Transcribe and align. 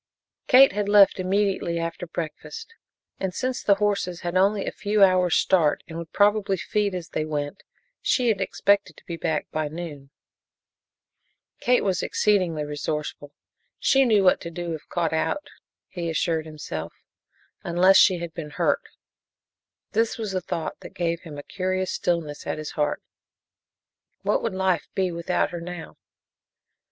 Kate 0.47 0.71
had 0.71 0.89
left 0.89 1.19
immediately 1.19 1.77
after 1.77 2.07
breakfast, 2.07 2.73
and 3.19 3.35
since 3.35 3.61
the 3.61 3.75
horses 3.75 4.21
had 4.21 4.35
only 4.35 4.65
a 4.65 4.71
few 4.71 5.03
hours' 5.03 5.35
start 5.35 5.83
and 5.87 5.95
would 5.99 6.11
probably 6.11 6.57
feed 6.57 6.95
as 6.95 7.09
they 7.09 7.23
went, 7.23 7.61
she 8.01 8.29
had 8.29 8.41
expected 8.41 8.97
to 8.97 9.05
be 9.05 9.15
back 9.15 9.45
by 9.51 9.67
noon. 9.67 10.09
Kate 11.59 11.83
was 11.83 12.01
exceedingly 12.01 12.65
resourceful 12.65 13.31
she 13.77 14.03
knew 14.03 14.23
what 14.23 14.41
to 14.41 14.49
do 14.49 14.73
if 14.73 14.89
caught 14.89 15.13
out, 15.13 15.51
he 15.87 16.09
assured 16.09 16.47
himself, 16.47 16.93
unless 17.63 17.97
she 17.97 18.17
had 18.17 18.33
been 18.33 18.49
hurt. 18.49 18.81
It 19.93 20.17
was 20.17 20.31
this 20.31 20.43
thought 20.45 20.79
that 20.79 20.95
gave 20.95 21.19
him 21.21 21.37
a 21.37 21.43
curious 21.43 21.93
stillness 21.93 22.47
at 22.47 22.57
his 22.57 22.71
heart. 22.71 23.03
What 24.23 24.41
would 24.41 24.55
life 24.55 24.87
be 24.95 25.11
without 25.11 25.51
her 25.51 25.61
now? 25.61 25.97